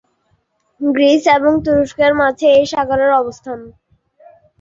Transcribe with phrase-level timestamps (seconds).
[0.81, 3.59] Greece এবং তুরস্কের মাঝে এই সাগরের অবস্থান।